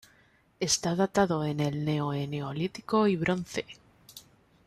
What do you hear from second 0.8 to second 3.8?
datado en el neo-eneolítico y bronce.